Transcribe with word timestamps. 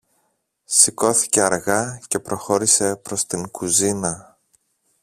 Σηκώθηκε 0.63 1.41
αργά 1.41 2.01
και 2.07 2.19
προχώρησε 2.19 2.95
προς 2.95 3.25
την 3.25 3.49
κουζίνα 3.51 4.37